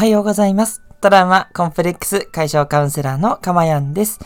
[0.00, 0.80] はようございます。
[1.02, 4.18] トラウマコンプレックス解消カウンセラーのかまやんです。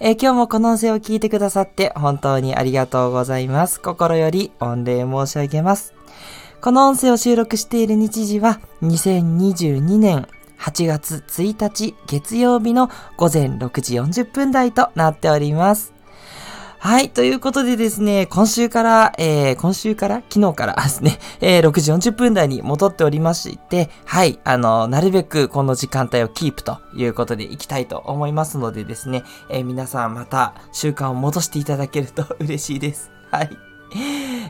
[0.00, 3.80] えー今日もこの音声を聞いてくださって本当にありがとうございます。
[3.80, 5.94] 心より御礼申し上げます。
[6.60, 10.26] この音声を収録している日時は2022年
[10.58, 15.99] 8月1日月曜日の午前6時40分台となっております。
[16.82, 17.10] はい。
[17.10, 20.22] ということでですね、今週から、えー、今週から？
[20.30, 20.74] 昨日から？
[20.82, 24.40] ですね、えー、6時40分台に戻っておりまして、はい。
[24.44, 33.10] あの、なるべくこの時間帯をキープということでいきたいと思いますのでですね、えー皆さんまた習慣を戻していただけると嬉しいです。
[33.30, 33.69] はい。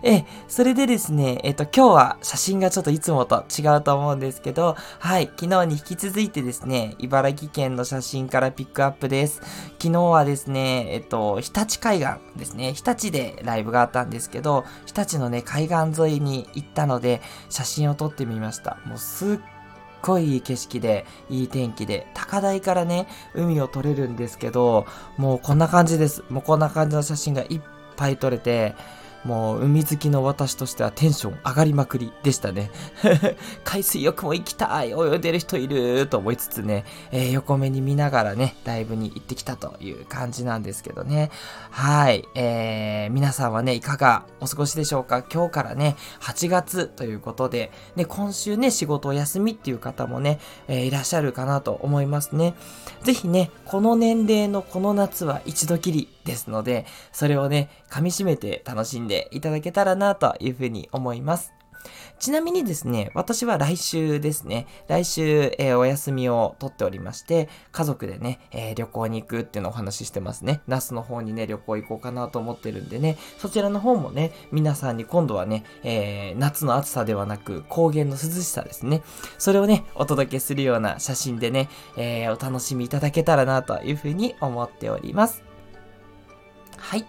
[0.02, 9.40] え、それでですね、えっと、今日は写真がちょっといつもと違うと思うんですけど、はい、昨日に引き続いてですね、茨城県の写真からピックアップです。
[9.78, 18.78] 昨日はですね、えっと、日立海岸ですね、日立でライブがあったんですけど、日立のね、海岸沿いに行ったので、写真を撮ってみました。
[18.84, 19.38] もうすっ
[20.02, 26.24] ごいいい景色で、いい天気で、高台からね、海を撮れるんですけど、もうこんな感じです。
[26.28, 27.60] もうこんな感じの写真がいっ
[27.96, 28.74] ぱい撮れて、
[29.24, 32.70] もう海好きの私としてはテンション上がりまくりでしたね。
[33.64, 41.30] 海水浴も行きたい泳いでる人いると思いつつね、えー横目に見ながらね、ライブに行ってきたという感じなんですけどね。
[41.70, 42.24] はい。
[42.34, 45.22] えー、皆さんはね、いかがお過ごしでしょうか？
[45.22, 52.54] 今日からね、8月ということで、ね、今週ね、仕事お休みっていう方もね、えーいらっしゃるかなと思いますね。
[53.02, 61.52] ぜひね、この年齢のこの夏は一度きりですので、それをね、噛み締めて楽しんでいただけたらなというふうに思います。
[62.18, 70.60] ちなみにですね、私は来週ですね、来週、えーお休みを取っておりまして、家族でね、えー旅行に行くっていうのをお話ししてますね。
[70.66, 79.02] 那須の方にね、旅行行こうかなと思ってるんでね、そちらの方もね、皆さんに今度はね、えー夏の暑さではなく、高原の涼しさですね。
[79.38, 85.49] それをね、お届けするような写真でね、えーお楽しみいただけたらなというふうに思っております。
[86.80, 87.04] はい。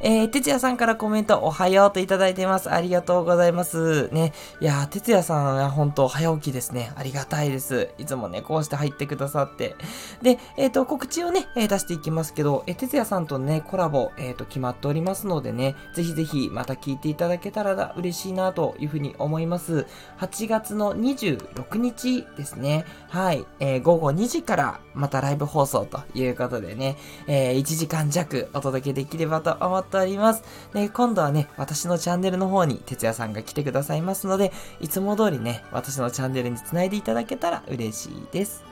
[0.00, 2.70] えー、哲也さんからコメントおはようといただいてます。
[2.70, 4.08] ありがとうございます。
[4.08, 4.32] ね。
[4.60, 6.92] いやー、哲也さんは本当早起きですね。
[6.96, 7.90] ありがたいです。
[7.98, 9.76] いつもね、こうして入ってくださって。
[10.22, 19.86] で、えっ、と、告知をね、え出していきますけど、えー、哲也さんとね、コラボ、えっ、と、決まっておりますのでね、ぜひぜひまた聞いていただけたら嬉しいなというふうに思います。
[20.18, 22.84] 8月の26日ですね。
[23.08, 23.46] はい。
[23.60, 26.96] えー午後2時からまたライブ放送ということでね、
[27.26, 30.42] えー1時間弱お届けできればと思っております。
[30.72, 38.64] で、今度はね、私のチャンネルの方に哲也さんが来てくださいますので、いつも通りね、私のチャンネルにつないでいただけたら嬉しいです。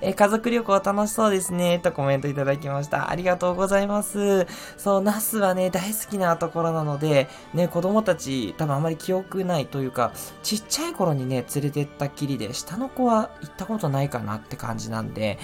[0.00, 3.10] え家族旅行楽しそうですね、とコメントいただきました。
[3.10, 4.46] ありがとうございます。
[4.76, 10.12] そう、ナスはね、大好きなところなので、ね、子供たち、多分あまり記憶ないというか、
[10.44, 15.38] ちっちゃい頃にね、連れてったきりで、下の子は行ったことないかなって感じなんで、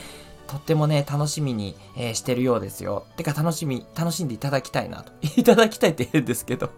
[0.46, 3.06] とってもね、楽しみに、えーしてるようですよ。
[3.16, 5.12] てか、楽しみ、楽しんでいただきたいなと。
[5.36, 6.70] いただきたいって変ですけど。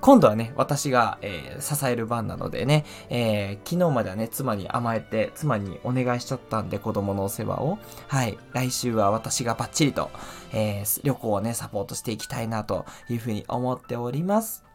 [0.00, 7.78] 今度はね、私が、えー支える番なのでね、えー昨日まではね、妻に甘えて、妻にお願いしちゃったんで、子供のお世話を。
[8.08, 8.38] はい。
[8.52, 10.10] 来週は私がバッチリと、
[10.52, 14.69] えー旅行をね、サポートしていきたいなというふうに思っております。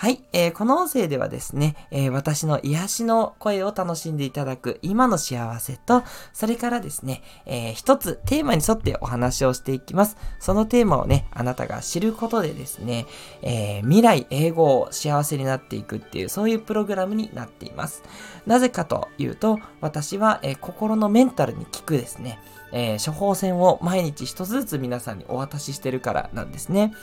[0.00, 10.16] はい、えーこの音声ではですね、えー私の癒しの声を楽しんでいただく今の幸せと、それからですね、えー一つテーマに沿ってお話をしていきます。
[10.38, 13.06] そのテーマをね、あなたが知ることでですね、
[13.42, 18.04] えー未来英語を幸せになっていくっていう、そういうプログラムになっています。
[18.46, 22.38] なぜかというと、私は、えー心のメンタルに効くですね、
[22.70, 26.94] えー処方箋を毎日一つずつ皆さんにお渡ししてるからなんですね。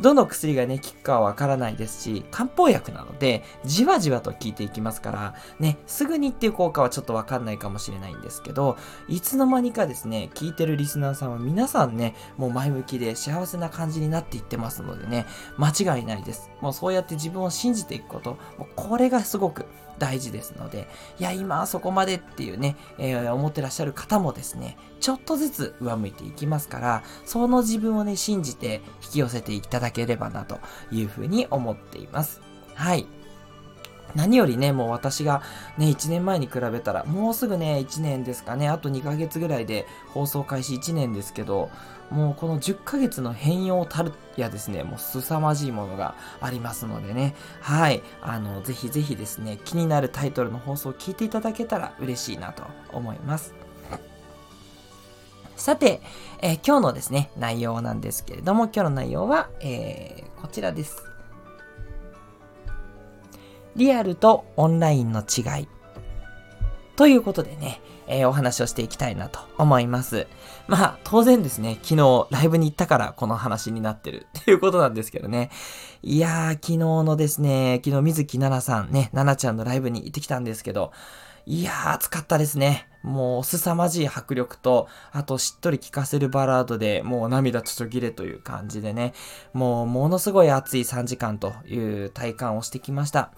[0.00, 8.76] どの薬がね、効くかはわからないですし、漢方薬なので、じわじわと効いていきますから、ね、すぐにっていう効果はちょっとわかんないかもしれないんですけど、
[9.08, 15.26] いつの間にかですね、聞いてるリスナーさんは皆さんね、もう前向きで幸せな感じになっていってますのでね、
[15.56, 16.50] 間違いないです。
[16.60, 19.66] もうそうやって自分を信じていくこと、もうこれがすごく
[19.98, 20.88] 大事ですので、
[21.18, 30.58] いや、今はそこまでっていうね、えー思ってらっしゃる方もですね、ちょっとずつ上向いていきますから、その自分をね、信じて引き寄せていただければなと
[30.90, 32.40] いうふうに思っています。
[32.74, 33.06] はい。
[34.16, 35.42] 何よりね、もう私が
[35.76, 41.70] ね、1年前に比べたら、もうすぐね、1年ですかね、あと2ヶ月ぐらいで放送開始1年ですけど、
[42.10, 53.54] もうこの10ヶ月の変容たるやですね、もう凄まじいものがありますのでね、はい、あの、ぜひぜひですね、気になるタイトルの放送を聞いていただけたら嬉しいなと思います。
[55.56, 56.00] さて、
[56.40, 61.15] えー今日のですね、内容なんですけれども、今日の内容は、えーこちらです。
[63.76, 65.68] リアルとオンラインの違い。
[66.96, 70.26] ということでね、えー、お話をしていきたいなと思います。
[70.66, 75.50] まあ、当然ですね、昨日ライブに行ったからこの話になってる っていうことなんですけどね。
[76.02, 80.92] いやー、昨日のですね、昨日水木奈々さんね、奈々ちゃんのライブに行ってきたんですけど、
[81.48, 82.88] いやー、暑かったですね。
[83.04, 89.14] もう、凄まじい迫力と、あと、しっとり聴かせるバラードで、もう涙ちょぎれという感じでね、
[89.52, 93.30] もう、ものすごい暑い3時間という体感をしてきました。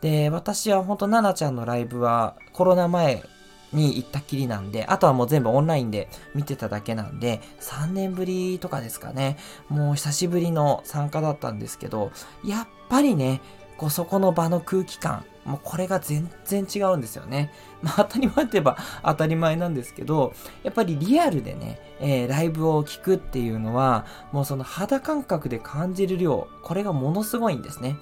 [0.00, 3.24] で、私はほんと、奈々ちゃんのライブは、コロナ前
[3.72, 9.38] に行ったきりなんで、あとはもう全部オンラインで見てただけなんで、3年ぶりとかですかね、
[9.68, 12.12] もう久しぶりの参加だったんですけど、
[12.44, 13.40] やっぱりね、
[13.76, 17.52] こうそこの場の空気感、もうこれが全然違うんですよね。
[17.82, 27.96] まあ当たり前といえば当たり前なんですけど、やっぱりリアルでね、えー、ライブを聴くっていうのは、もうその肌感覚で感じる量、これがものすごいんですね。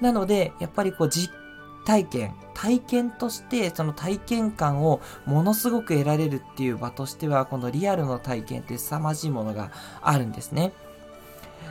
[0.00, 1.32] なので、やっぱりこう実
[1.86, 9.70] 体験、体験としてその体験感をものすごく得られるっていう場としては、このリアルの体験って凄まじいものが
[10.02, 10.72] あるんですね。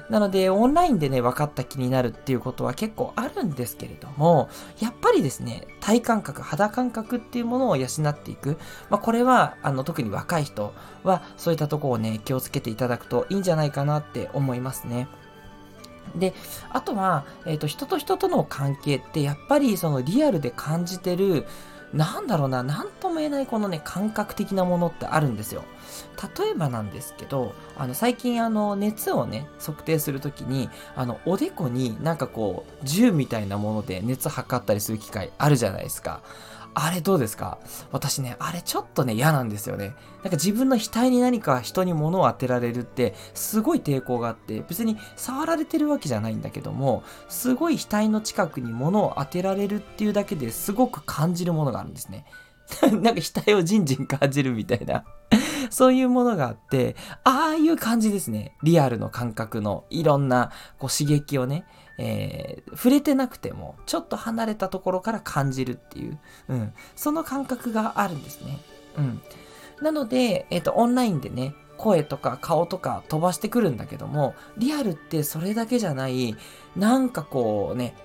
[0.09, 4.49] なので、オンラインでね、分かった気になるっていうことは結構あるんですけれども、
[4.79, 8.57] やっぱりですね、体感覚、肌感覚っていうものを養っていく。
[8.89, 10.73] まあ、これは、あの、特に若い人
[11.03, 15.07] は、そういったところをね、気をつけていただくといいんじゃないかなって思いますね。
[16.15, 16.33] で、
[16.69, 21.45] あとは、えっ、ー、と、人と人との関係って、やっぱりそのリアルで感じてる、
[21.93, 25.63] なんだろうな、なんとも言えないこのね、感覚的なものってあるんですよ。
[26.37, 36.21] 例えばなんですけど、あの、最近あの、熱をね、測定するときに、あの、おでこになんかこう、銃みたいなもので熱測ったりする機会あるじゃないですか。
[36.77, 37.57] あれどうですか？
[37.93, 39.95] 私ね、あれちょっとね、嫌なんですよね。
[40.23, 52.25] なんか自分の額に何か人に物を当てられるって、すごい抵抗があって、別に触られてるわけじゃないんだけども、すごい額の近くに物を当てられるっていうだけですごく感じるものがあるんですね。
[52.81, 55.05] なんか額をじんじん感じるみたいな
[55.69, 58.55] そういうものがあって、ああいう感じですね。
[58.63, 61.65] リアルの感覚のいろんなこう刺激をね、
[61.97, 66.19] えー、触れてなくても、ちょっと離れたところから感じるっていう、
[66.49, 68.59] うん、その感覚があるんですね。
[68.97, 69.21] うん。
[69.81, 76.35] なので、えっ、ー、と、オンラインでね、声とか顔とか飛ばしてくるんだけども、リアルってそれだけじゃない、
[76.75, 77.95] なんかこうね、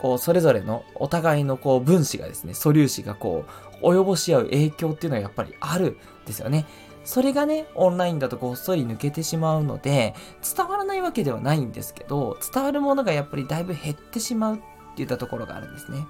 [0.00, 3.44] こう、それぞれのお互いのこう分子がですね、素粒子がこ
[3.82, 6.66] う、及ぼし合う影響っていうのはやっぱりあるんですよね。
[7.04, 10.14] それがね、オンラインだとごっそり抜けてしまうので、
[10.56, 14.58] 伝わらないわけではないんですけど、伝わるものがやっぱりだいぶ減ってしまうっ
[14.96, 16.06] ていったところがあるんですね。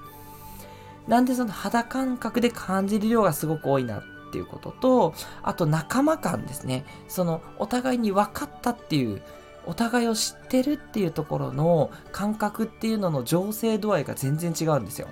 [1.08, 4.02] なんでその肌感覚で感じる量がすごく多いなっ
[4.32, 6.84] ていうことと、あと仲間感ですね。
[7.08, 9.22] そのお互いに分かったっていう、
[9.66, 15.08] お互いを知ってるっていうところの感覚っていうのの醸成度合いが全然違うんですよ。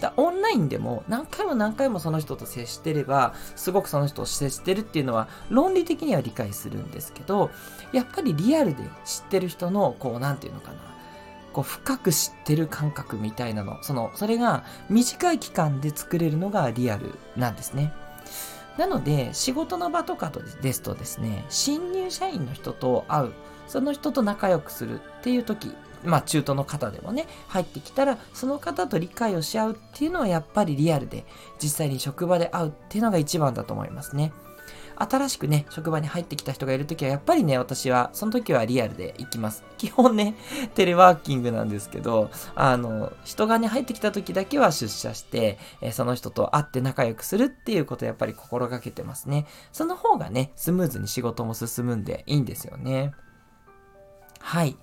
[0.00, 7.50] だオンラインでも何回も何回もその人と接してれば、すごくその人と接してるっていうのは論理的には理解するんですけど、
[7.92, 10.76] やっぱりリアルで知ってる人の、こう、なんていうのかな。
[11.52, 17.92] こう深く知ってる感覚みたいなの、その、それが短い期間で作れるのがリアルなんですね。
[18.76, 20.30] なので、仕事の場とか
[20.62, 23.32] ですとですね、新入社員の人と会う、
[23.66, 25.74] その人と仲良くするっていう時
[26.04, 31.24] まあ中途の方でもね、入ってきたら、その方と理解をし合うっていうのはやっぱりリアルで、
[31.62, 34.32] 実際に職場で会うっていうのが一番だと思いますね。
[35.00, 39.62] 新しくね、職場に入ってきた人がいるときは、やっぱりね、私は、その時はリアルで行きます。
[39.78, 40.34] 基本ね、
[40.74, 49.46] テレワーキングなんですけど、あの、人がね、入ってきた時だけは出社して、えその人と会って仲良くするっていうことをやっぱり心がけてますね。
[49.72, 53.12] その方がね、スムーズに仕事も進むんでいいんですよね。
[54.38, 54.76] はい。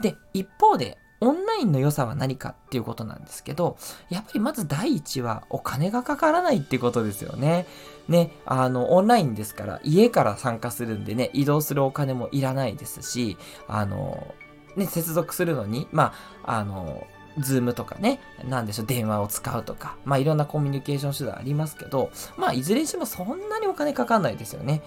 [0.00, 3.76] で、一方で、オンラインの良さは何かっていうことなんですけど、
[4.10, 7.66] やっぱりまず第一はお金がかからないっていうことですよね。
[8.08, 13.36] ね、あの、オンラインですから、家から参加するんでね、移動するお金もいらないですし、
[13.68, 14.34] あの、
[14.74, 17.06] ね、接続するのに、まあ、あの、
[17.38, 24.82] ズームとかね、なんでしょう、電話を使うとか、まあいろんなコミュニケーション手段ありますけど、まあいずれにしてもそんなにお金かかんないですよね。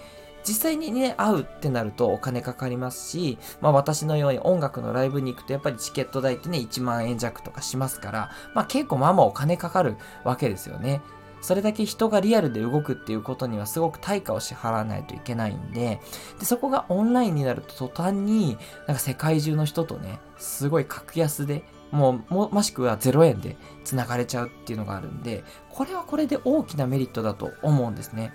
[0.46, 11.00] 実際にね、会うってなるとお金かかりますし、まあ私のように音楽のライブに行くとやっぱりチケット代ってね、1万円弱とかしますから、まあ結構まあまあお金かかるわけですよね。
[11.40, 16.00] それだけ人がリアルで動くっていうことにはすごく対価を支払わないといけないんで、
[16.38, 28.32] で、そこがオンラインになると途端に、なんか世界中の人とね、すごい格安で、もう、も、もしくは0円で繋がれちゃうっていうのがあるんで、これはこれで大きなメリットだと思うんですね。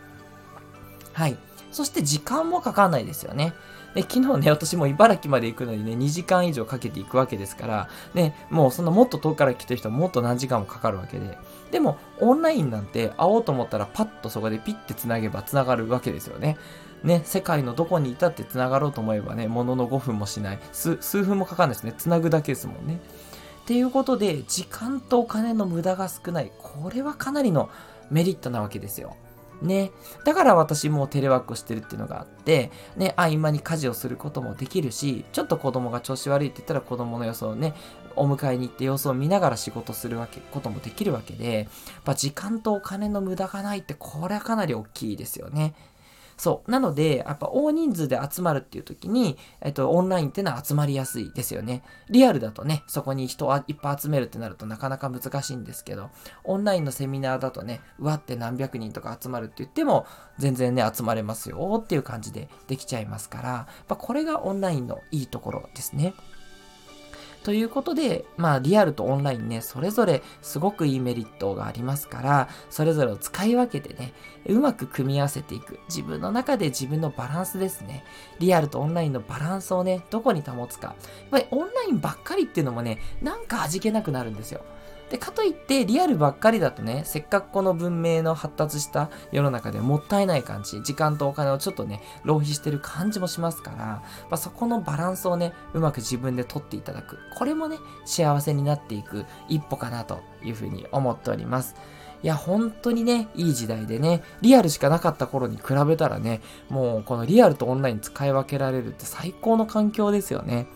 [1.14, 1.38] はい。
[1.72, 3.54] そして時間もかかんないですよね。
[3.94, 11.38] で、昨日ね、私も茨城まで行くのにね、2時間以上かけていくわけですから、ね、もうそんなもっと遠くから来てる人はもっと何時間もかかるわけで。
[11.72, 16.58] でも、オンラインなんて会おうと思ったらパッとそこでピッて繋げば繋がるわけですよね。
[17.04, 20.60] ね、世界のどこにいたって繋がろうと思えばね、ものの5分もしない。
[20.72, 21.94] 数、数分もかかんないですね。
[21.98, 23.00] 繋ぐだけですもんね。
[23.64, 26.52] っていうことで、時間とお金の無駄が少ない。
[26.60, 27.70] これはかなりの
[28.10, 29.16] メリットなわけですよ。
[29.62, 29.92] ね。
[30.26, 37.74] だから私もテレワークをしてるっていうのがあって、ね、合間に家事をすることもできるし、ちょっと子供が調子悪いって言ったら子供の様子をね、
[38.16, 41.68] お迎えに行って様子を見ながら仕事するわけ、こともできるわけで、やっ
[42.04, 45.74] ぱ時間とお金の無駄がないってこれはかなり大きいですよね。
[46.42, 46.72] そう。
[46.72, 51.84] なので、やっぱ大人数で集まるっていう時に、えっと、オンラインっていうのは集まりやすいですよね。
[52.10, 56.10] リアルだとね、そこに人をいっぱい集めるってなるとなかなか難しいんですけど、
[56.44, 60.08] オンラインのセミナーだとね、うわって何百人とか集まるって言っても、
[60.40, 66.16] 全然ね、集まれますよっていう感じでできちゃいますから、やっぱこれがオンラインのいいところですね。
[67.44, 74.14] ということで、まあ、リアルとオンラインね、それぞれすごくいいメリットがありますから、それぞれを使い分けてね、
[74.46, 75.80] うまく組み合わせていく。
[75.90, 78.04] 自分の中で自分のバランスですね。
[78.40, 80.90] リアルとオンラインのバランスをね、どこに保つか。
[80.90, 80.96] やっ
[81.32, 84.62] ぱりオンラインばっかりっていうのもね、なんか味気なくなるんですよ。
[85.12, 94.02] で、かといってリアルばっかりだとね、せっかくこの文明の発達した世の中でもったいない感じ、時間とお金をちょっとね、浪費してる感じもしますから、ま
[94.32, 97.20] あ、そこのバランスをね、うまく自分で取っていただく。
[97.36, 101.76] これもね、幸せになっていく一歩かなというふうに思っております。
[102.24, 106.40] いや、本当にね、いい時代でね、リアルしかなかった頃に比べたらね、
[106.70, 110.68] もうこのリアルとオンライン使い分けられるって最高の環境ですよね。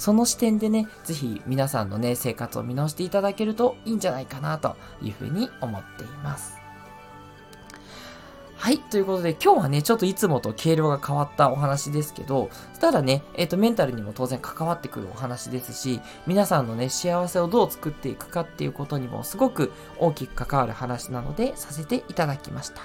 [0.00, 6.56] その視点でね、ぜひ皆さんのね、生活を見直していただけるといいんじゃないかなというふうに思っています。
[8.56, 8.78] はい。
[8.78, 12.48] ということで、今日はね、ちょっといつもと経路が変わったお話ですけど、
[12.80, 22.80] ただね、えっ、ー、と、メンタルにも当然関わってくるお話ですし、皆さんのね、幸せをどう作っていくかっていうことにもすごく大きく関わる話なので、させていただきました。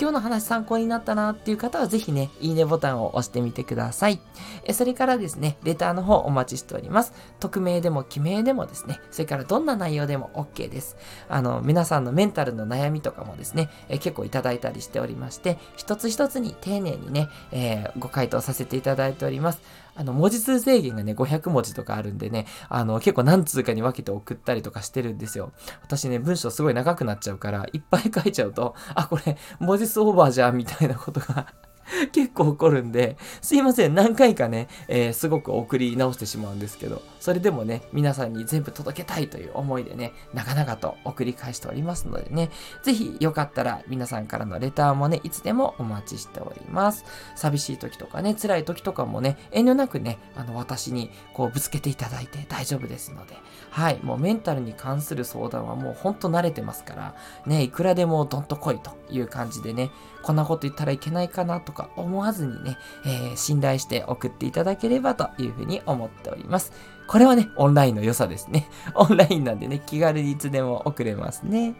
[0.00, 4.20] 今日の話参考になったなっていう方はぜひね、いいねボタンを押してみてください。
[4.64, 7.12] えそれからですね、レターの方お待ちしております。
[7.40, 10.96] 匿名でも記名でもですね、それからどんな内容でも OK です。
[11.28, 19.62] あの、皆さんのメンタルの悩みとかもですね、え結構いただいたりしておりまして、一つ一つに丁寧にね、えー、ご回答させていただいております。
[19.94, 25.52] あの、文字数制限がね、500文字とかあるんでね、あの、結構何通かに分けて送ったりとかしてるんですよ。
[25.82, 31.46] 私ね、文章すごい長くなっちゃうから、いっぱい書いちゃうと、あ、これ、文字数オーバーじゃん、みたいなことが
[32.12, 42.50] 結構起こるんで、すいません、何回かね、えー、すごく送り直してしまうんですけど、それでもね、皆さんに全部届けたいという思いでね、なかなかと送り返しておりますのでね、
[42.82, 47.04] ぜひよかったら皆さんからのレターもね、いつでもお待ちしております。
[47.36, 53.36] 寂しい時とかね、辛い時とかもね、遠慮なくね、あの、私にこうぶつけていただいて大丈夫ですので、
[53.70, 57.14] はい、もうメンタルに関する相談はもうほんと慣れてますから、
[57.46, 59.90] ね、いくらでもどんと来いという感じでね、
[60.22, 66.72] こんなこと言ったらいけないかなとか思わずにね、えー、信頼して送っていただければというふうに思っております。
[67.06, 68.68] これはね、オンラインの良さですね。
[68.94, 71.74] オンラインなんでね、気軽にいつでも送れますね。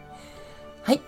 [0.83, 1.01] はい。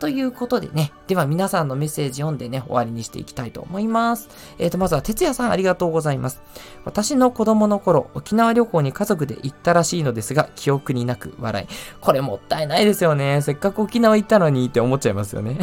[0.00, 4.30] ということでね、では皆さんのメッセージ読んでね、終わりにしていきたいと思います。
[4.58, 6.40] えーと、まずは哲也さんありがとうございます。
[6.86, 11.66] 私の子供の頃、沖縄旅行に家族で行ったらしいのですが、記憶になく笑い。
[12.00, 13.42] これもったいないですよね。
[13.42, 15.58] せっかく沖縄行ったのにって思っちゃいますよね。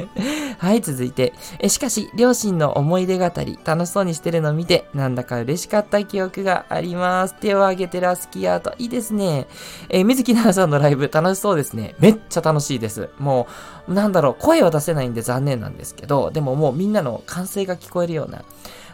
[0.58, 1.34] はい、続いて。
[1.58, 7.34] えしかし、両親の思い出語り、楽しそうにしてるのを見て、なんだか嬉しかった記憶があります。
[7.34, 8.72] 手を挙げてラスキアート。
[8.78, 9.46] いいですね。
[9.90, 11.94] えー、水木奈々さんのライブ楽しそうですね。
[11.98, 13.10] めっちゃ楽しいです。
[13.18, 18.44] もう、なんだろう、声は出せないんで残念なんですけど、でももうみんなの歓声が聞こえるような、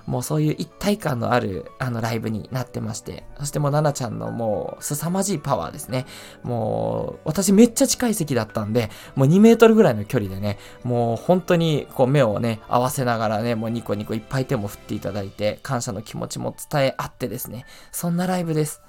[0.07, 6.07] もうそういう一体感のあるあのライブになってまして、そしてもうナナちゃんのもう凄まじいパワーですね。
[6.43, 18.83] もう私めっちゃ近い席だったんで、もう2メートルぐらいの距離でね、もう本当にこう目をね、合わせながらね、もうニコニコいっぱい手も振っていただいて、感謝の気持ちも伝え合ってですね、そんなライブです。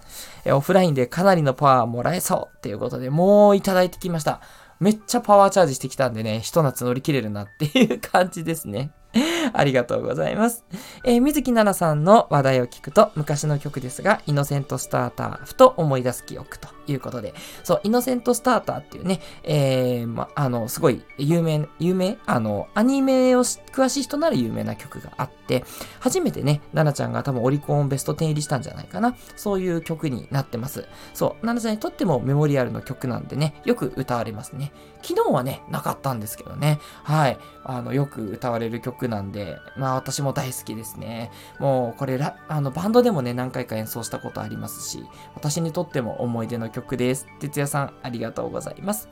[0.44, 4.42] えオフラインでかなりのパワーもらえそうっていうことで、もういただいてきました。
[4.82, 8.92] めっちゃパワーチャージしてきたんでね、ひと夏乗り切れるなっていう感じですね。
[9.54, 10.64] ありがとうございます。
[11.04, 22.18] えー、水木奈々さんの話題を聞くと、昔の曲ですが、イノセントスターター、ふと思い出す記憶ということで、そう、イノセントスターターっていうね、えー、ま、あの、すごい有名、有名？
[22.26, 25.66] あの、アニメを詳しい人なら有名な曲があって、
[26.00, 29.16] 初めてね、奈々ちゃんが多分オリコンベスト10入りしたんじゃないかな。
[29.36, 30.88] そういう曲になってます。
[31.14, 34.72] そう、奈々ちゃんにとってもメモリアルの曲なんでね、よく歌われますね。
[35.04, 36.80] 昨日はね、なかったんですけどね。
[37.04, 37.38] はい。
[37.64, 41.32] あの、よく歌われる曲なんで、まあ私も大好きですね。
[41.60, 45.06] もうこれラ、あの、バンドでもね、何回か演奏したことありますし、
[45.36, 47.28] 私にとっても思い出の曲です。
[47.40, 49.10] 哲也さん、ありがとうございます。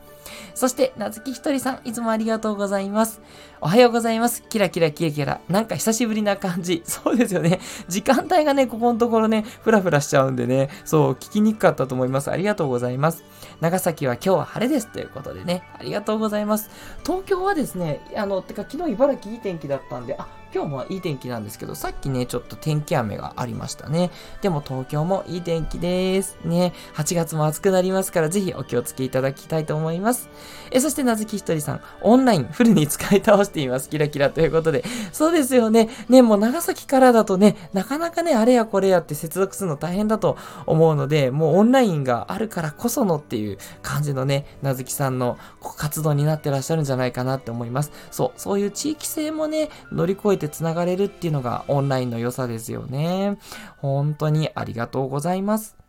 [0.54, 3.20] そして、なずきひとりさん、いつもありがとうございます。
[3.60, 4.42] おはようございます。
[4.48, 5.40] キラキラキラキラ。
[5.48, 6.82] なんか久しぶりな感じ。
[6.86, 7.60] そうですよね。
[7.88, 12.30] 時間帯がね、ここのところね、ふらふらしちゃうんでね、そう、聞きにくかったと思います。
[12.30, 13.24] ありがとうございます。
[13.60, 14.88] 長崎は今日は晴れです。
[14.88, 16.70] ということでね、ありがとうございます。
[17.04, 24.10] 東京はですね、あの、てか昨日茨城いい天気だったんで、あ、今日もいい天気なんですけど、さっきね、ちょっと天気雨がありましたね。
[24.42, 26.38] でも東京もいい天気です。
[26.44, 30.28] ね、8月も暑くなりますから、ぜひお気をつけいただきたいと思います。
[30.72, 33.88] え、そして、なずきひとりさん、オンラインフルに使い倒しています。
[33.88, 34.84] キラキラということで。
[35.12, 35.88] そうですよね。
[36.08, 45.38] ね、もう長崎からだとね、なかなかね、あれやこれやって接続するの大変だと思うので、もうオンラインがあるからこそのっていう感じのね、なずきさんの
[45.76, 47.92] 活動になってらっしゃるんじゃないかなって思います。
[48.10, 53.38] そう、そういう地域性もね、乗り越えてて繋がれるっていうのがオンラインの良さですよね。
[53.78, 55.80] 本当にありがとうございます。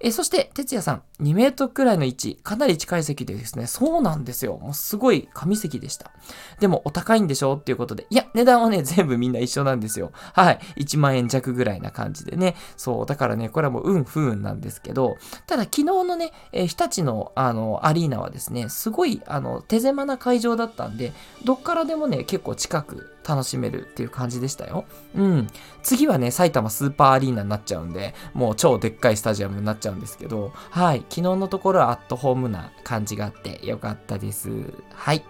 [0.00, 4.56] えそして、哲也さん、2メートルくらいの位置、かなり近い席でですね、そうなんですよ。
[4.56, 6.12] もうすごい神席でした。
[6.60, 10.12] でも、お高いんでしょっていうことで、いや、値段はね、全部みんな一緒なんですよ。
[10.34, 10.60] はい。
[10.76, 12.54] 1万円弱ぐらいな感じでね。
[12.76, 15.16] そう、だからね、これはもう運不運なんですけど、
[15.48, 21.12] ただ昨日のね、えー、日立の、あの、アリーナはですね、すごい、あの、手狭な会場だったんで、
[21.44, 24.86] どっからでもね、結構近く楽しめるっていう感じでしたよ。
[25.14, 25.46] うん。
[25.82, 31.00] 次はね、埼玉スーパーアリーナになっちゃうんで、もう超でっかいスタジアムになっちゃうんですけど、はい。
[31.10, 34.50] 昨日のところはアットホームな感じがあってよかったです。
[34.94, 35.24] はい。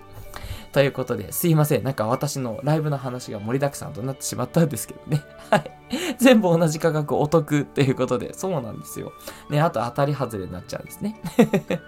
[0.72, 1.82] ということで、すいません。
[1.82, 5.22] なんか私のライブの話が盛りだくさんとなってしまったんですけどね。
[5.50, 5.70] はい。
[6.18, 9.12] 全部同じ価格お得ということで、そうなんですよ。
[9.50, 11.20] ね、あと当たり外れになっちゃうんですね。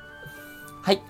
[0.83, 1.03] はい。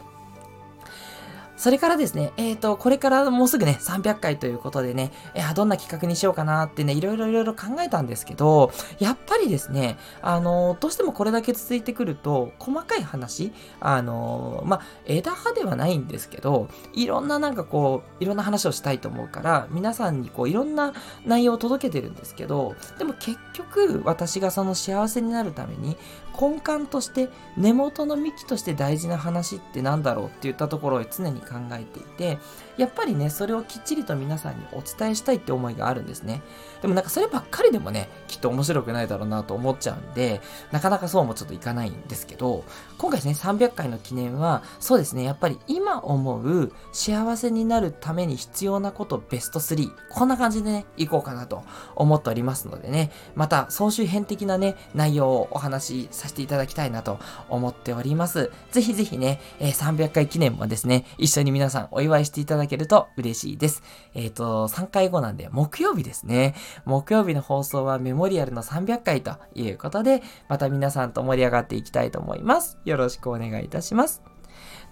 [1.61, 20.95] それからですね、えっ、ー、と、これからもうすぐね、300回ということでね、えー、どんな企画にしようかなってね、いろいろいろいろ考えたんですけど、やっぱりですね、あの、どうしてもこれだけ続いてくると、細かい話、あのまあ、枝葉ではないんですけど、いろんななんかこう、いろんな話をしたいと思うから、皆さんにこう、いろんな
[21.27, 25.99] 内容を届けてるんですけど、でも結局、私がその幸せになるために、
[26.41, 32.39] 根幹として根元の幹として大事な話って何だろうって言ったところを常に考えていて
[32.77, 36.43] やっぱりねそれをきっちりと皆さんにお伝えしたいって思いがあるんですね
[36.83, 42.65] でもなんかそればっかりでもねきっと面白くないだろうなと思っちゃうんでなかなかそうもちょっといかないんですけど
[42.99, 51.65] 今回ですね300回の記念はそうですねやっぱり今思う幸せになるために必要なことベスト3こんな感じでねいこうかなと
[51.97, 58.51] 思っておりますのでねまた総集編的なね内容をお話しさせていただきたいなと思っております。
[58.71, 63.83] ぜひぜひね、え、300回記念もですね、一緒緒に皆さんお祝いしていただけると嬉しいです。
[64.15, 66.55] えっ、ー、と、3回後なんで木曜日ですね。
[66.85, 72.79] 木曜日の放送はメモリアルの300回ということで、また皆さんと盛り上がっていきたいと思います。
[72.85, 74.23] よろしくお願いいたします。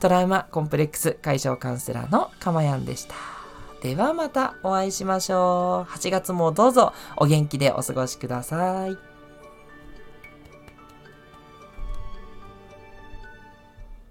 [0.01, 3.15] トラウマコンプレックス解消カウンセラーのかまやんでした。
[3.83, 5.93] ではまたお会いしましょう。
[5.93, 9.08] 8月もどうぞお元気でお過ごしください。